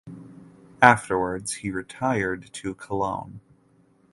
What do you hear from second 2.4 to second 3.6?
to Cologne.